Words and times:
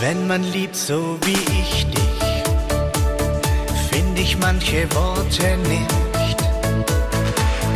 Wenn 0.00 0.28
man 0.28 0.44
liebt 0.44 0.76
so 0.76 1.18
wie 1.22 1.32
ich 1.32 1.84
dich, 1.86 2.42
finde 3.90 4.20
ich 4.20 4.38
manche 4.38 4.86
Worte 4.94 5.56
nicht. 5.68 6.38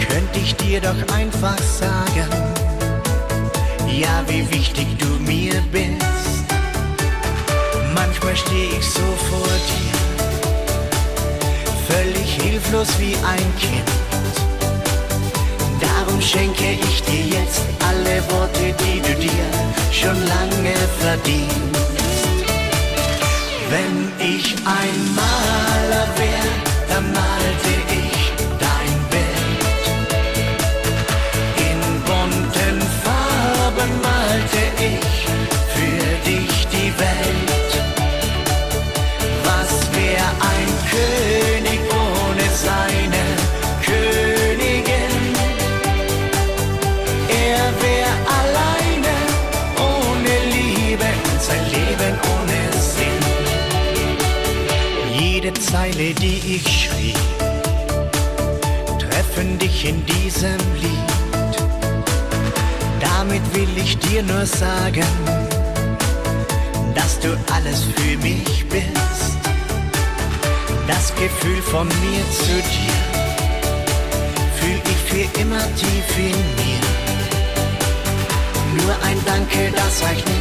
Könnte 0.09 0.39
ich 0.39 0.55
dir 0.55 0.81
doch 0.81 1.15
einfach 1.15 1.59
sagen, 1.59 2.29
ja, 3.89 4.23
wie 4.29 4.49
wichtig 4.53 4.87
du 4.99 5.09
mir 5.25 5.55
bist. 5.73 6.45
Manchmal 7.93 8.37
stehe 8.37 8.71
ich 8.79 8.89
so 8.89 9.01
vor 9.29 9.55
dir, 9.73 9.95
völlig 11.89 12.41
hilflos 12.41 12.89
wie 13.01 13.17
ein 13.17 13.57
Kind. 13.59 13.91
Darum 15.81 16.21
schenke 16.21 16.79
ich 16.89 17.03
dir 17.03 17.41
jetzt 17.41 17.63
alle 17.81 18.23
Worte, 18.31 18.73
die 18.85 19.01
du 19.01 19.15
dir 19.19 19.45
schon 19.91 20.21
lange 20.29 20.75
verdienst. 21.01 21.92
Wenn 23.73 24.13
ich 24.19 24.55
ein 24.67 25.15
Maler 25.15 26.07
wär, 26.19 26.62
Zeile, 55.73 56.13
die 56.13 56.57
ich 56.57 56.85
schrieb, 56.85 57.17
treffen 58.99 59.59
dich 59.59 59.87
in 59.89 60.05
diesem 60.05 60.59
Lied. 60.83 61.55
Damit 63.01 63.41
will 63.55 63.71
ich 63.77 63.97
dir 63.97 64.23
nur 64.23 64.45
sagen, 64.45 65.07
dass 66.95 67.19
du 67.21 67.29
alles 67.55 67.85
für 67.97 68.19
mich 68.19 68.69
bist. 68.69 69.39
Das 70.87 71.15
Gefühl 71.15 71.63
von 71.63 71.89
mir 71.89 72.23
zu 72.33 72.55
dir 72.75 72.99
fühl 74.59 74.81
ich 74.93 75.01
für 75.11 75.41
immer 75.41 75.65
tief 75.77 76.19
in 76.19 76.39
mir. 76.61 76.83
Nur 78.85 78.95
ein 79.05 79.19
Danke, 79.25 79.73
das 79.75 80.03
reicht 80.03 80.33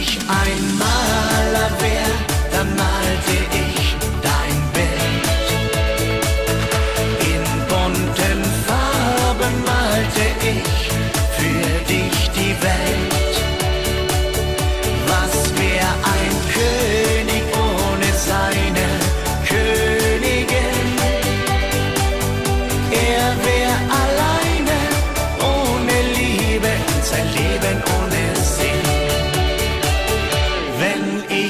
dich 0.00 0.18
einmal. 0.28 1.09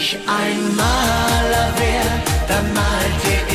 ich 0.00 0.16
ein 0.26 0.76
Maler 0.76 1.68
wär, 1.78 2.48
dann 2.48 2.72
malte 2.72 3.44
ich. 3.46 3.49